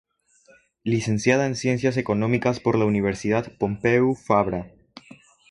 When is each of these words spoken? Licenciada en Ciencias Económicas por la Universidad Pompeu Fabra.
Licenciada 0.83 1.45
en 1.45 1.55
Ciencias 1.55 1.95
Económicas 1.95 2.59
por 2.59 2.75
la 2.75 2.85
Universidad 2.85 3.51
Pompeu 3.59 4.15
Fabra. 4.15 4.65